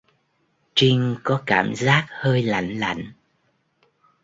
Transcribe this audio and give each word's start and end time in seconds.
Trinh 0.75 1.15
có 1.23 1.41
cảm 1.45 1.75
giác 1.75 2.05
hơi 2.09 2.43
lạnh 2.43 2.79
lạnh 2.79 3.11